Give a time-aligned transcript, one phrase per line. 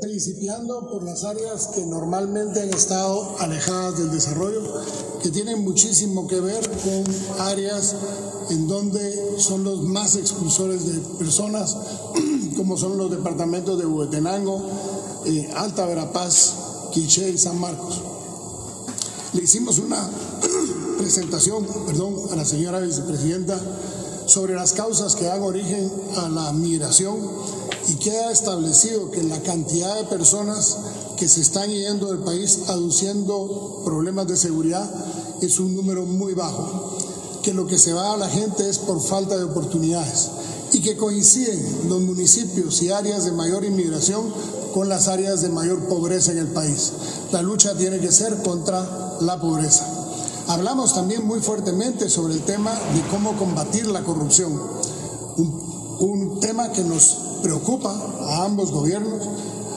[0.00, 4.62] principiando por las áreas que normalmente han estado alejadas del desarrollo,
[5.22, 7.94] que tienen muchísimo que ver con áreas
[8.50, 11.76] en donde son los más expulsores de personas,
[12.56, 14.62] como son los departamentos de Huetenango,
[15.26, 16.54] eh, Alta Verapaz,
[16.92, 18.00] Quiché y San Marcos.
[19.34, 20.08] Le hicimos una
[20.98, 23.60] presentación, perdón, a la señora vicepresidenta
[24.26, 27.16] sobre las causas que dan origen a la migración
[27.86, 30.76] y queda establecido que la cantidad de personas
[31.16, 34.88] que se están yendo del país aduciendo problemas de seguridad
[35.40, 36.96] es un número muy bajo,
[37.42, 40.28] que lo que se va a la gente es por falta de oportunidades
[40.72, 44.32] y que coinciden los municipios y áreas de mayor inmigración
[44.74, 46.92] con las áreas de mayor pobreza en el país.
[47.32, 49.86] La lucha tiene que ser contra la pobreza.
[50.48, 54.52] Hablamos también muy fuertemente sobre el tema de cómo combatir la corrupción,
[55.36, 59.22] un, un tema que nos preocupa a ambos gobiernos,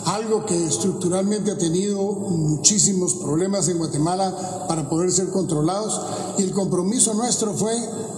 [0.06, 6.00] algo que estructuralmente ha tenido muchísimos problemas en Guatemala para poder ser controlados
[6.38, 7.76] y el compromiso nuestro fue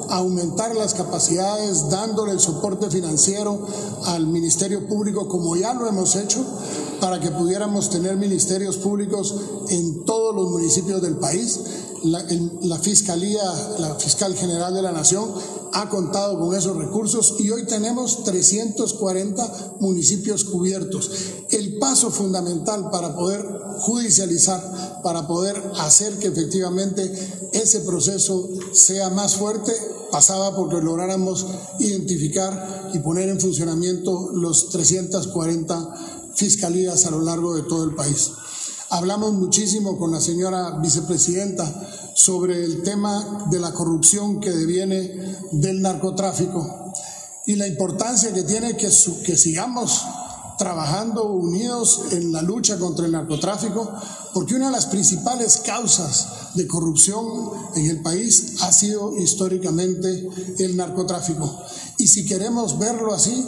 [0.10, 3.60] aumentar las capacidades dándole el soporte financiero
[4.06, 6.44] al Ministerio Público como ya lo hemos hecho
[7.00, 9.36] para que pudiéramos tener ministerios públicos
[9.70, 11.60] en todos los municipios del país.
[12.04, 12.24] La,
[12.62, 13.44] la Fiscalía,
[13.80, 15.30] la Fiscal General de la Nación
[15.74, 21.12] ha contado con esos recursos y hoy tenemos 340 municipios cubiertos.
[21.50, 23.44] El paso fundamental para poder
[23.80, 27.12] judicializar, para poder hacer que efectivamente
[27.54, 29.74] ese proceso sea más fuerte,
[30.12, 31.48] pasaba porque lográramos
[31.80, 38.32] identificar y poner en funcionamiento los 340 fiscalías a lo largo de todo el país.
[38.90, 45.82] Hablamos muchísimo con la señora vicepresidenta sobre el tema de la corrupción que deviene del
[45.82, 46.94] narcotráfico
[47.46, 48.90] y la importancia que tiene que,
[49.26, 50.06] que sigamos
[50.64, 53.92] trabajando unidos en la lucha contra el narcotráfico,
[54.34, 57.26] porque una de las principales causas de corrupción
[57.76, 60.26] en el país ha sido históricamente
[60.60, 61.54] el narcotráfico.
[61.98, 63.46] Y si queremos verlo así,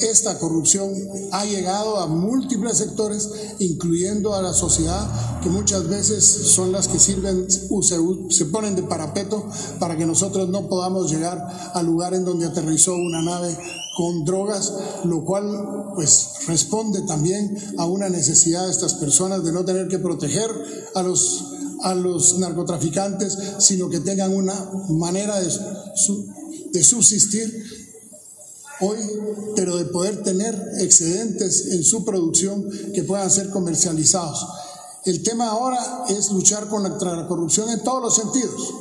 [0.00, 0.92] esta corrupción
[1.32, 3.28] ha llegado a múltiples sectores,
[3.58, 7.96] incluyendo a la sociedad, que muchas veces son las que sirven, se,
[8.28, 9.44] se ponen de parapeto
[9.80, 13.58] para que nosotros no podamos llegar al lugar en donde aterrizó una nave
[14.00, 14.72] con drogas,
[15.04, 19.98] lo cual pues responde también a una necesidad de estas personas de no tener que
[19.98, 20.50] proteger
[20.94, 21.44] a los,
[21.82, 24.54] a los narcotraficantes, sino que tengan una
[24.88, 25.52] manera de,
[26.72, 27.62] de subsistir
[28.80, 28.96] hoy,
[29.54, 34.46] pero de poder tener excedentes en su producción que puedan ser comercializados.
[35.04, 38.74] El tema ahora es luchar contra la corrupción en todos los sentidos,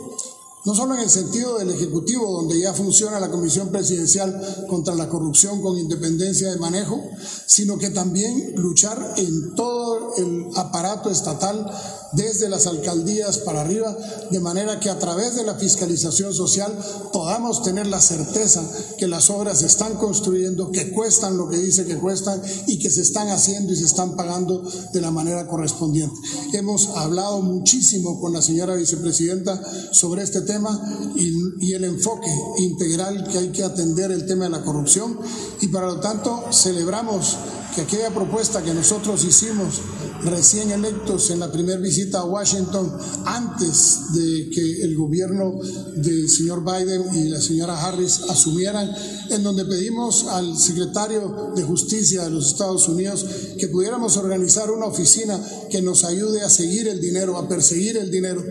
[0.66, 5.08] no solo en el sentido del Ejecutivo, donde ya funciona la Comisión Presidencial contra la
[5.08, 7.02] Corrupción con independencia de manejo,
[7.48, 11.66] sino que también luchar en todo el aparato estatal
[12.14, 13.96] desde las alcaldías para arriba,
[14.32, 16.78] de manera que a través de la fiscalización social
[17.14, 18.64] podamos tener la certeza
[18.98, 22.90] que las obras se están construyendo, que cuestan lo que dice que cuestan y que
[22.90, 26.16] se están haciendo y se están pagando de la manera correspondiente.
[26.54, 33.28] Hemos hablado muchísimo con la señora vicepresidenta sobre este tema y, y el enfoque integral
[33.28, 35.20] que hay que atender el tema de la corrupción
[35.62, 37.38] y para lo tanto celebramos
[37.76, 39.82] que aquella propuesta que nosotros hicimos
[40.24, 42.92] recién electos en la primera visita a Washington,
[43.26, 45.60] antes de que el gobierno
[45.96, 48.92] del señor Biden y la señora Harris asumieran,
[49.30, 53.26] en donde pedimos al secretario de Justicia de los Estados Unidos
[53.58, 58.12] que pudiéramos organizar una oficina que nos ayude a seguir el dinero, a perseguir el
[58.12, 58.44] dinero.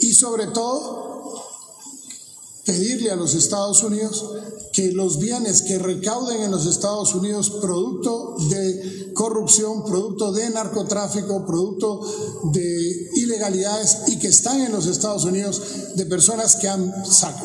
[0.00, 1.07] Y sobre todo
[2.68, 4.30] pedirle a los Estados Unidos
[4.74, 11.46] que los bienes que recauden en los Estados Unidos producto de corrupción, producto de narcotráfico,
[11.46, 12.02] producto
[12.52, 15.62] de ilegalidades y que están en los Estados Unidos
[15.96, 16.92] de personas que han,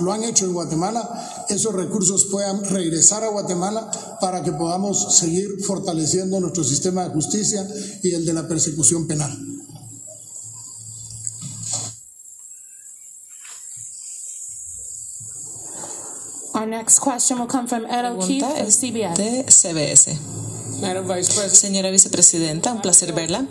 [0.02, 5.64] lo han hecho en Guatemala, esos recursos puedan regresar a Guatemala para que podamos seguir
[5.64, 7.66] fortaleciendo nuestro sistema de justicia
[8.02, 9.53] y el de la persecución penal.
[16.64, 19.18] Our next question will come from Ed O'Keefe of CBS.
[19.18, 20.18] De CBS.
[21.52, 23.46] Señora vicepresidenta, un placer verla.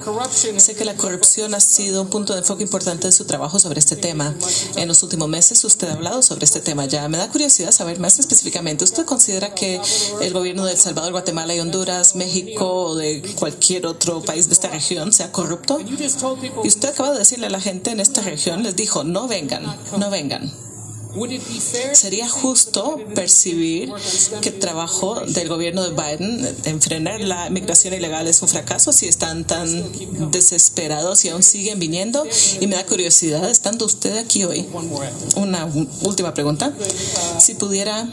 [0.57, 3.81] Sé que la corrupción ha sido un punto de enfoque importante de su trabajo sobre
[3.81, 4.35] este tema.
[4.77, 7.07] En los últimos meses usted ha hablado sobre este tema ya.
[7.11, 8.85] Me da curiosidad saber más específicamente.
[8.85, 9.79] ¿Usted considera que
[10.23, 14.55] el gobierno de El Salvador, Guatemala y Honduras, México o de cualquier otro país de
[14.55, 15.81] esta región sea corrupto?
[15.83, 19.65] Y usted acaba de decirle a la gente en esta región, les dijo, no vengan,
[19.99, 20.51] no vengan.
[21.93, 23.93] ¿Sería justo percibir
[24.41, 28.93] que el trabajo del gobierno de Biden en frenar la migración ilegal es un fracaso
[28.93, 32.27] si están tan desesperados y aún siguen viniendo?
[32.61, 34.67] Y me da curiosidad, estando usted aquí hoy,
[35.37, 35.71] una
[36.03, 36.73] última pregunta,
[37.39, 38.09] si pudiera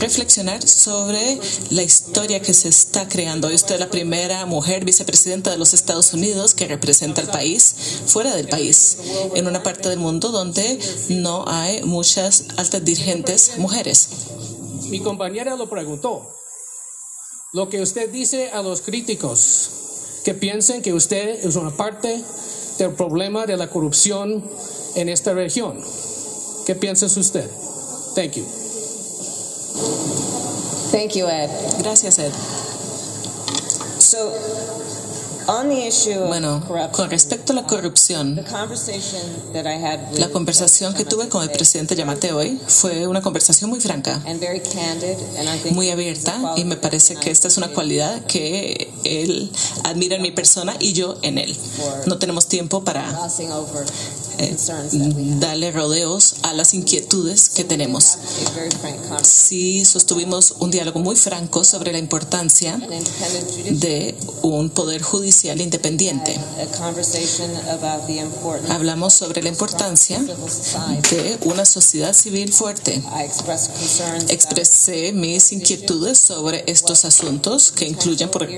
[0.00, 1.38] reflexionar sobre
[1.70, 3.48] la historia que se está creando.
[3.48, 7.74] Usted es la primera mujer vicepresidenta de los Estados Unidos que representa al país
[8.06, 8.96] fuera del país,
[9.34, 10.78] en una parte del mundo donde
[11.10, 14.08] no hay muchas altas dirigentes mujeres.
[14.90, 16.30] Mi compañera lo preguntó.
[17.52, 19.70] Lo que usted dice a los críticos
[20.24, 22.22] que piensen que usted es una parte
[22.78, 24.44] del problema de la corrupción
[24.94, 25.80] en esta región.
[26.66, 27.48] ¿Qué piensa usted?
[28.14, 28.44] Thank you.
[30.90, 31.50] Thank you, Ed.
[31.78, 32.32] Gracias, Ed.
[33.98, 34.32] So,
[36.26, 36.62] bueno,
[36.92, 38.44] con respecto a la corrupción,
[40.16, 44.20] la conversación que tuve con el presidente Yamate hoy fue una conversación muy franca,
[45.70, 49.50] muy abierta, y me parece que esta es una cualidad que él
[49.84, 51.56] admira en mi persona y yo en él.
[52.06, 53.28] No tenemos tiempo para
[54.38, 54.56] eh,
[55.40, 58.18] darle rodeos a las inquietudes que tenemos.
[59.22, 62.78] Sí sostuvimos un diálogo muy franco sobre la importancia
[63.70, 66.38] de un poder judicial independiente.
[68.68, 73.02] Hablamos sobre la importancia de una sociedad civil fuerte.
[74.28, 78.48] Expresé mis inquietudes sobre estos asuntos que incluyen por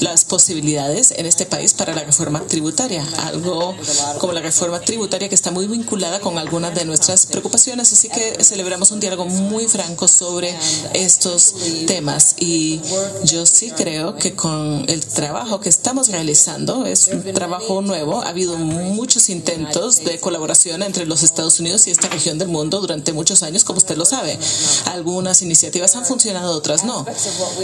[0.00, 3.74] las posibilidades en este país para la reforma tributaria, algo
[4.18, 8.42] como la reforma tributaria que está muy vinculada con algunas de nuestras preocupaciones, así que
[8.42, 10.56] celebramos un diálogo muy franco sobre
[10.94, 11.54] estos
[11.86, 12.80] temas y
[13.24, 18.22] yo sí creo que con el trabajo que estamos realizando es un trabajo nuevo.
[18.22, 22.80] Ha habido muchos intentos de colaboración entre los Estados Unidos y esta región del mundo
[22.80, 24.38] durante muchos años, como usted lo sabe.
[24.86, 27.04] Algunas iniciativas han funcionado, otras no.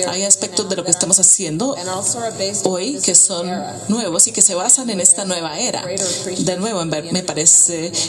[0.08, 1.74] Hay aspectos de lo que estamos haciendo
[2.64, 3.50] hoy que son
[3.88, 5.84] nuevos y que se basan en esta nueva era.
[6.38, 7.45] De nuevo, me parece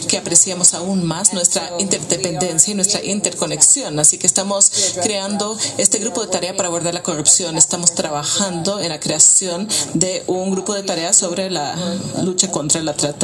[0.08, 4.00] que apreciamos aún más nuestra interdependencia y nuestra interconexión.
[4.00, 7.58] Así que estamos creando este grupo de tarea para abordar la corrupción.
[7.58, 11.76] Estamos trabajando en la creación de un grupo de tareas sobre la
[12.24, 13.18] lucha contra la trata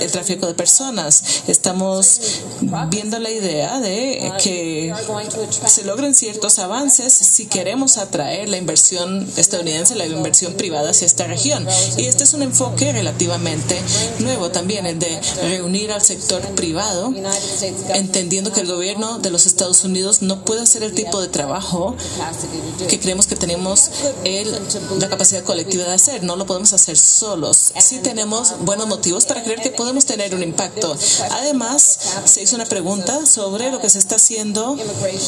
[0.00, 1.42] el tráfico de personas.
[1.46, 2.20] Estamos
[2.88, 4.92] viendo la idea de que
[5.66, 11.26] se logren ciertos avances si queremos atraer la inversión estadounidense, la inversión privada hacia esta
[11.26, 11.66] región.
[11.96, 13.80] Y este es un enfoque relativamente
[14.20, 17.12] nuevo también, de reunir al sector privado,
[17.94, 21.96] entendiendo que el gobierno de los Estados Unidos no puede hacer el tipo de trabajo
[22.88, 23.90] que creemos que tenemos
[24.24, 24.52] el,
[24.98, 26.22] la capacidad colectiva de hacer.
[26.22, 27.72] No lo podemos hacer solos.
[27.78, 30.96] Sí tenemos buenos motivos para creer que podemos tener un impacto.
[31.30, 34.76] Además, se hizo una pregunta sobre lo que se está haciendo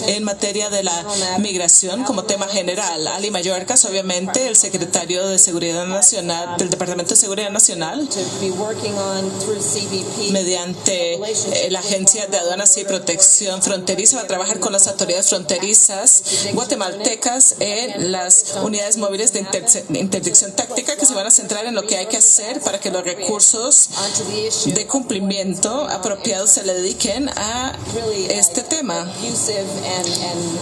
[0.06, 1.04] en materia de la
[1.38, 3.06] migración como tema general.
[3.08, 8.08] Ali Mayorkas, obviamente, el secretario de Seguridad Nacional del Departamento de Seguridad Nacional,
[10.30, 15.28] mediante eh, la Agencia de Aduanas y Protección Fronteriza, va a trabajar con las autoridades
[15.28, 16.22] fronterizas
[16.52, 19.46] guatemaltecas en las unidades móviles de
[19.90, 22.90] interdicción táctica que se van a centrar en lo que hay que hacer para que
[22.90, 23.88] los recursos
[24.66, 27.76] de cumplimiento apropiados se le dediquen a
[28.28, 29.12] este tema,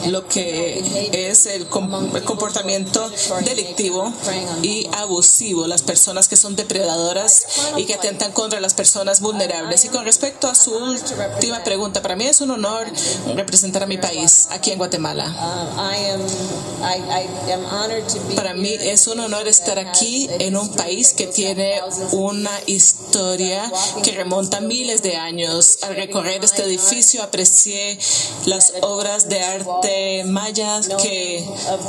[0.06, 3.10] lo que es el comportamiento
[3.44, 4.12] delictivo
[4.62, 9.84] y abusivo, las personas que son depredadoras y que atentan contra las personas vulnerables.
[9.84, 12.86] Y con respecto a su última pregunta, para mí es un honor
[13.34, 15.24] representar a mi país aquí en Guatemala.
[18.36, 21.80] Para mí es un honor estar aquí en un país que tiene
[22.12, 23.70] una historia
[24.02, 25.78] que remonta miles de años.
[25.82, 27.98] Al recorrer este edificio aprecié
[28.46, 31.44] las obras de arte mayas que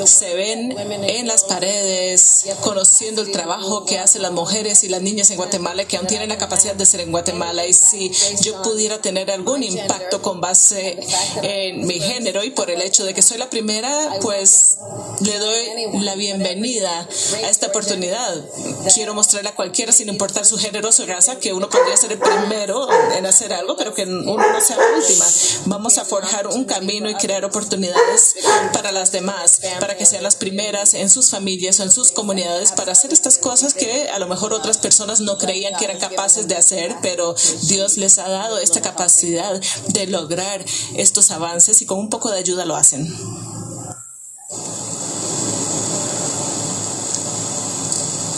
[0.06, 5.30] se ven en las paredes, conociendo el trabajo que hacen las mujeres y las niñas
[5.32, 7.66] en Guatemala que aún tienen la capacidad de ser en Guatemala.
[7.66, 8.12] Y si
[8.42, 11.00] yo pudiera tener algún impacto con base
[11.42, 14.78] en mi género y por el hecho de que soy la primera, pues
[15.22, 17.08] le doy la bienvenida
[17.44, 18.46] a esta oportunidad.
[18.94, 22.12] Quiero mostrarle a cualquiera, sin importar su género o su raza, que uno podría ser
[22.12, 25.26] el primero en hacer algo, pero que uno no sea la última.
[25.66, 28.36] Vamos a forjar un camino y crear oportunidades
[28.74, 32.72] para las demás, para que sean las primeras en sus familias o en sus comunidades
[32.72, 36.48] para hacer estas cosas que a lo mejor otras personas no creían que eran capaces
[36.48, 36.63] de hacer,
[37.02, 40.64] pero Dios les ha dado esta capacidad de lograr
[40.96, 43.08] estos avances y con un poco de ayuda lo hacen.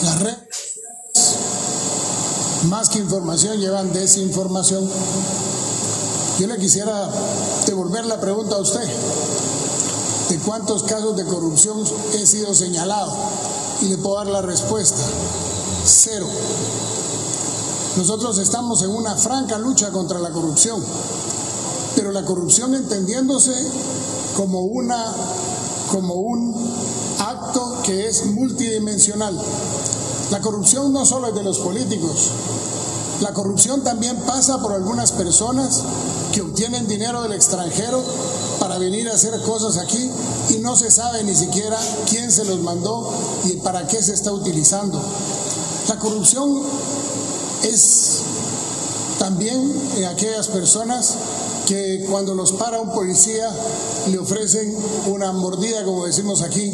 [0.02, 0.78] Las redes,
[2.64, 4.88] más que información, llevan desinformación.
[6.38, 7.10] Yo le quisiera
[7.66, 8.86] devolver la pregunta a usted.
[10.28, 13.14] ¿De cuántos casos de corrupción he sido señalado?
[13.80, 15.00] Y le puedo dar la respuesta.
[15.84, 16.28] Cero.
[17.96, 20.82] Nosotros estamos en una franca lucha contra la corrupción,
[21.94, 23.52] pero la corrupción entendiéndose
[24.36, 25.14] como una
[25.90, 26.54] como un
[27.18, 29.40] acto que es multidimensional.
[30.30, 32.30] La corrupción no solo es de los políticos,
[33.20, 35.80] la corrupción también pasa por algunas personas
[36.34, 38.02] que obtienen dinero del extranjero
[38.60, 40.10] para venir a hacer cosas aquí
[40.50, 41.78] y no se sabe ni siquiera
[42.10, 43.10] quién se los mandó
[43.44, 45.00] y para qué se está utilizando.
[45.88, 46.62] La corrupción
[47.66, 48.22] es
[49.18, 51.14] también en aquellas personas
[51.66, 53.48] que cuando los para un policía
[54.08, 56.72] le ofrecen una mordida, como decimos aquí.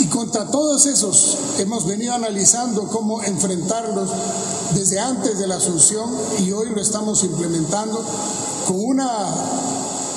[0.00, 4.10] Y contra todos esos hemos venido analizando cómo enfrentarlos
[4.74, 8.02] desde antes de la asunción y hoy lo estamos implementando
[8.66, 9.26] con una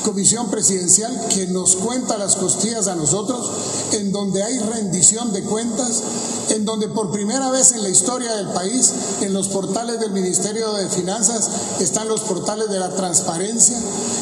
[0.03, 3.50] comisión presidencial que nos cuenta las costillas a nosotros,
[3.93, 6.03] en donde hay rendición de cuentas,
[6.50, 10.74] en donde por primera vez en la historia del país, en los portales del Ministerio
[10.74, 13.77] de Finanzas están los portales de la transparencia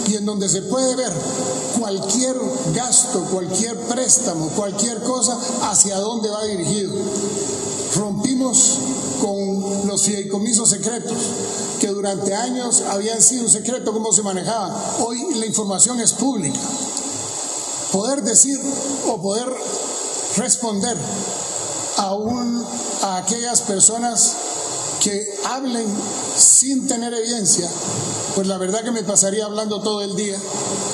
[0.07, 1.11] y en donde se puede ver
[1.79, 2.35] cualquier
[2.73, 6.93] gasto, cualquier préstamo, cualquier cosa, hacia dónde va dirigido.
[7.95, 8.77] Rompimos
[9.19, 11.17] con los fideicomisos secretos
[11.79, 14.95] que durante años habían sido un secreto cómo se manejaba.
[14.99, 16.59] Hoy la información es pública.
[17.91, 18.59] Poder decir
[19.07, 19.47] o poder
[20.37, 20.95] responder
[21.97, 22.65] a, un,
[23.01, 24.33] a aquellas personas
[25.01, 25.85] que hablen
[26.37, 27.67] sin tener evidencia,
[28.35, 30.37] pues la verdad que me pasaría hablando todo el día,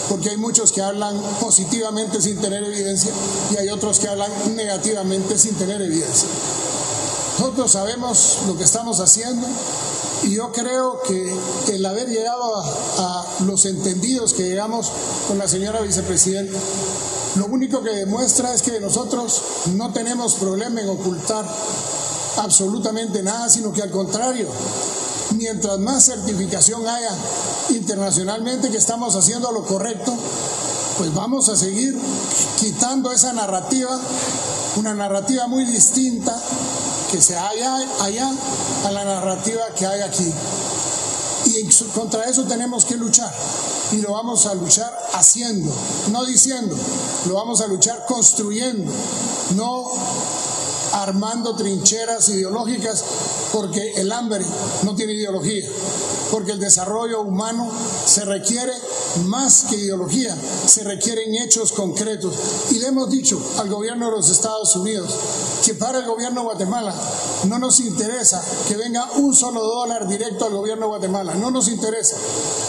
[0.09, 3.11] porque hay muchos que hablan positivamente sin tener evidencia
[3.51, 6.27] y hay otros que hablan negativamente sin tener evidencia.
[7.39, 9.45] Nosotros sabemos lo que estamos haciendo
[10.23, 11.35] y yo creo que
[11.75, 14.91] el haber llegado a, los entendidos que llegamos
[15.27, 16.57] con la señora vicepresidenta,
[17.35, 19.41] lo único que demuestra es que nosotros
[19.75, 21.47] no tenemos problema en ocultar
[22.37, 24.47] absolutamente nada, sino que al contrario,
[25.35, 27.11] mientras más certificación haya
[27.69, 30.11] internacionalmente que estamos haciendo lo correcto,
[30.97, 31.95] pues vamos a seguir
[32.59, 33.99] quitando esa narrativa,
[34.77, 36.35] una narrativa muy distinta
[37.11, 38.31] que se haya allá
[38.85, 40.31] a la narrativa que hay aquí.
[41.45, 43.33] Y contra eso tenemos que luchar.
[43.91, 45.73] Y lo vamos a luchar haciendo,
[46.11, 46.75] no diciendo,
[47.25, 48.91] lo vamos a luchar construyendo,
[49.55, 49.85] no
[50.93, 53.03] armando trincheras ideológicas,
[53.53, 54.45] porque el hambre
[54.83, 55.65] no tiene ideología,
[56.31, 57.69] porque el desarrollo humano
[58.05, 58.73] se requiere
[59.25, 62.33] más que ideología, se requieren hechos concretos.
[62.71, 65.13] Y le hemos dicho al gobierno de los Estados Unidos
[65.65, 66.95] que para el gobierno de Guatemala
[67.45, 71.67] no nos interesa que venga un solo dólar directo al gobierno de Guatemala, no nos
[71.67, 72.15] interesa.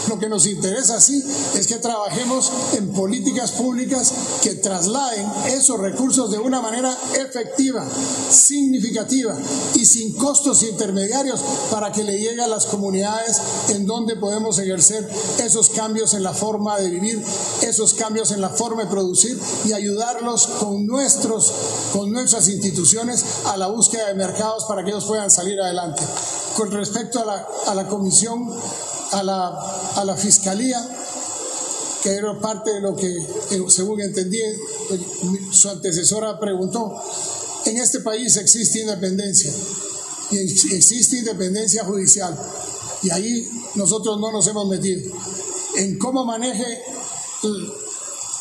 [0.07, 1.23] Lo que nos interesa sí
[1.55, 4.11] es que trabajemos en políticas públicas
[4.41, 7.85] que trasladen esos recursos de una manera efectiva,
[8.29, 9.35] significativa
[9.75, 11.39] y sin costos intermediarios
[11.71, 13.37] para que le llegue a las comunidades
[13.69, 15.07] en donde podemos ejercer
[15.39, 17.23] esos cambios en la forma de vivir,
[17.61, 21.53] esos cambios en la forma de producir y ayudarlos con, nuestros,
[21.93, 26.03] con nuestras instituciones a la búsqueda de mercados para que ellos puedan salir adelante.
[26.55, 28.49] Con respecto a la, a la comisión,
[29.11, 29.47] a la,
[29.95, 30.79] a la fiscalía,
[32.01, 34.39] que era parte de lo que, eh, según entendí,
[35.51, 36.95] su antecesora preguntó,
[37.65, 39.51] en este país existe independencia
[40.31, 42.37] y existe independencia judicial
[43.03, 45.11] y ahí nosotros no nos hemos metido
[45.77, 46.81] en cómo maneje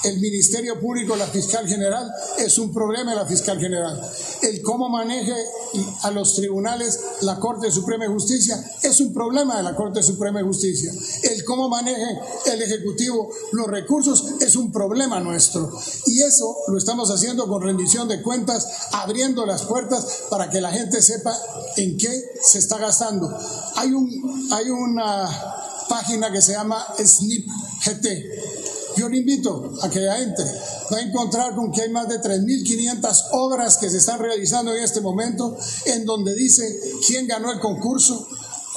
[0.04, 4.00] el Ministerio Público, la fiscal general, es un problema de la fiscal general.
[4.42, 5.34] El cómo maneje
[6.02, 10.38] a los tribunales la Corte Suprema de Justicia es un problema de la Corte Suprema
[10.38, 10.92] de Justicia.
[11.22, 12.06] El cómo maneje
[12.46, 15.70] el Ejecutivo los recursos es un problema nuestro.
[16.06, 20.70] Y eso lo estamos haciendo con rendición de cuentas, abriendo las puertas para que la
[20.70, 21.36] gente sepa
[21.76, 22.10] en qué
[22.42, 23.28] se está gastando.
[23.76, 25.28] Hay, un, hay una
[25.88, 27.48] página que se llama Snip
[27.84, 28.68] GT
[28.98, 30.44] yo le invito a que entre.
[30.92, 34.82] Va a encontrar con que hay más de 3.500 obras que se están realizando en
[34.82, 36.64] este momento, en donde dice
[37.06, 38.26] quién ganó el concurso,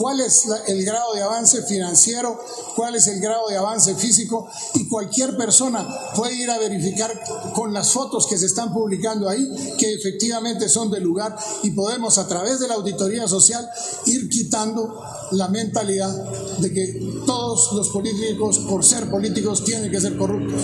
[0.01, 2.39] cuál es el grado de avance financiero,
[2.75, 7.21] cuál es el grado de avance físico y cualquier persona puede ir a verificar
[7.53, 12.17] con las fotos que se están publicando ahí que efectivamente son del lugar y podemos
[12.17, 13.69] a través de la auditoría social
[14.07, 16.11] ir quitando la mentalidad
[16.57, 17.20] de que
[17.73, 20.61] los políticos, por ser políticos, tienen que ser corruptos.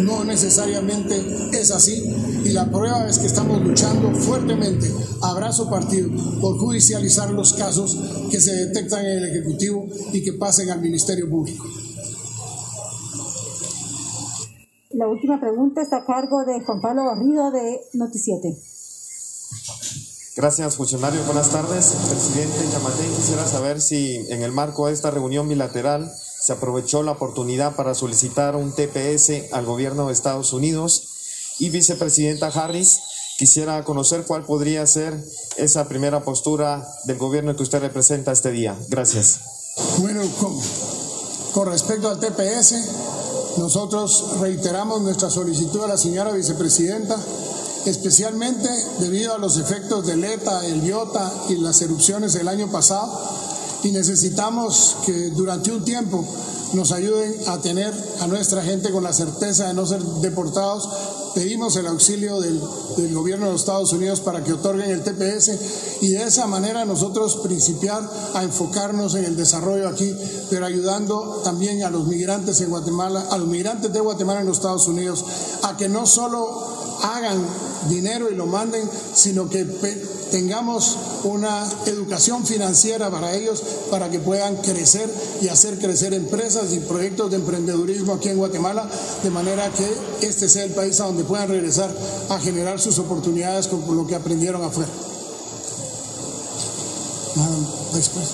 [0.00, 1.14] No necesariamente
[1.52, 2.04] es así.
[2.44, 4.90] Y la prueba es que estamos luchando fuertemente,
[5.22, 7.98] abrazo partido, por judicializar los casos
[8.30, 11.66] que se detectan en el Ejecutivo y que pasen al Ministerio Público.
[14.90, 18.56] La última pregunta está a cargo de Juan Pablo Garrido de Noticiete.
[20.38, 21.20] Gracias, funcionario.
[21.24, 21.94] Buenas tardes.
[22.08, 27.10] Presidente Yamate, quisiera saber si en el marco de esta reunión bilateral se aprovechó la
[27.10, 31.56] oportunidad para solicitar un TPS al gobierno de Estados Unidos.
[31.58, 33.00] Y vicepresidenta Harris,
[33.36, 35.20] quisiera conocer cuál podría ser
[35.56, 38.78] esa primera postura del gobierno que usted representa este día.
[38.90, 39.40] Gracias.
[39.98, 40.56] Bueno, con,
[41.52, 47.16] con respecto al TPS, nosotros reiteramos nuestra solicitud a la señora vicepresidenta
[47.88, 48.68] especialmente
[49.00, 53.10] debido a los efectos del ETA, el IOTA y las erupciones del año pasado.
[53.82, 56.24] Y necesitamos que durante un tiempo
[56.74, 60.88] nos ayuden a tener a nuestra gente con la certeza de no ser deportados.
[61.38, 62.60] Pedimos el auxilio del,
[63.14, 67.36] gobierno de los Estados Unidos para que otorguen el TPS y de esa manera nosotros
[67.44, 68.02] principiar
[68.34, 70.12] a enfocarnos en el desarrollo aquí,
[70.50, 74.56] pero ayudando también a los migrantes en Guatemala, a los migrantes de Guatemala en los
[74.56, 75.24] Estados Unidos,
[75.62, 76.48] a que no solo
[77.04, 77.40] hagan
[77.88, 78.82] dinero y lo manden,
[79.14, 79.64] sino que
[80.30, 85.08] tengamos una educación financiera para ellos, para que puedan crecer
[85.40, 88.88] y hacer crecer empresas y proyectos de emprendedurismo aquí en Guatemala,
[89.22, 91.94] de manera que este sea el país a donde puedan regresar
[92.30, 94.90] a generar sus oportunidades con lo que aprendieron afuera.
[97.94, 98.28] después.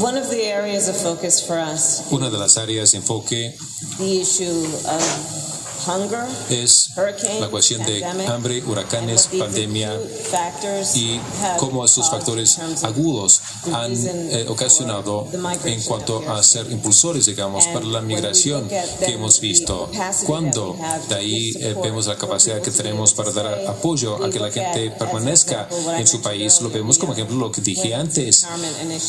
[0.00, 3.54] One of the areas of focus for us Una de las áreas de enfoque
[6.50, 6.90] es
[7.40, 9.98] la cuestión de hambre, huracanes, pandemia
[10.94, 11.20] y
[11.58, 13.40] cómo estos factores agudos
[13.72, 15.28] han eh, ocasionado
[15.64, 19.90] en cuanto a ser impulsores, digamos, para la migración que hemos visto.
[20.26, 20.76] Cuando
[21.08, 24.90] de ahí eh, vemos la capacidad que tenemos para dar apoyo a que la gente
[24.90, 28.44] permanezca en su país, lo vemos como ejemplo lo que dije antes,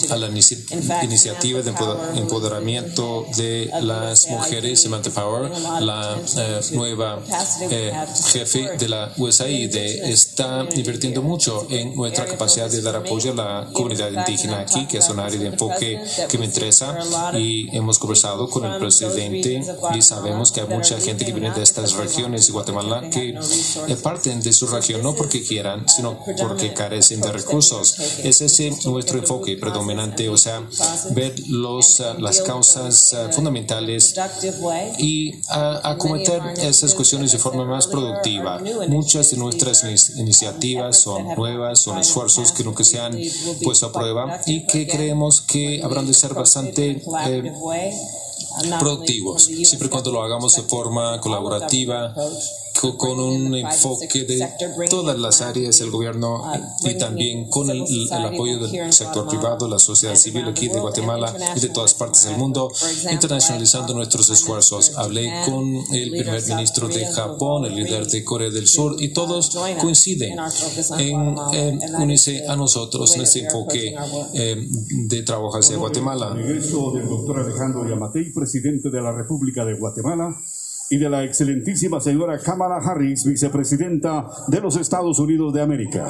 [0.09, 1.73] a la iniciativa de
[2.15, 5.51] empoderamiento de las mujeres, Power,
[5.81, 7.19] la eh, nueva
[7.69, 7.91] eh,
[8.31, 13.69] jefe de la USAID está invirtiendo mucho en nuestra capacidad de dar apoyo a la
[13.73, 16.97] comunidad indígena aquí, que es un área de enfoque que me interesa
[17.33, 19.61] y hemos conversado con el presidente
[19.95, 23.37] y sabemos que hay mucha gente que viene de estas regiones de Guatemala que
[24.01, 27.97] parten de su región no porque quieran, sino porque carecen de recursos.
[28.23, 30.61] Es ese nuestro enfoque predominante, o sea,
[31.11, 34.15] ver los, las causas fundamentales
[34.97, 38.61] y acometer esas cuestiones de forma más productiva.
[38.87, 39.83] Muchas de nuestras
[40.17, 43.17] iniciativas son nuevas, son esfuerzos que nunca se han
[43.63, 47.53] puesto a prueba y que creemos que habrán de ser bastante eh,
[48.79, 52.13] productivos, siempre cuando lo hagamos de forma colaborativa
[52.91, 54.49] con un enfoque de
[54.89, 56.43] todas las áreas del gobierno
[56.83, 61.59] y también con el, apoyo del sector privado, la sociedad civil aquí de Guatemala y
[61.59, 62.69] de todas partes del mundo,
[63.09, 64.97] internacionalizando nuestros esfuerzos.
[64.97, 69.57] Hablé con el primer ministro de Japón, el líder de Corea del Sur y todos
[69.79, 70.37] coinciden
[70.97, 71.35] en
[71.95, 73.95] unirse a nosotros en este enfoque
[74.33, 76.33] eh, de trabajo hacia Guatemala.
[76.33, 80.35] Regreso del doctor Alejandro Yamatei, presidente de la República de Guatemala
[80.89, 86.07] y de la excelentísima señora Kamala Harris, vicepresidenta de los Estados Unidos de América.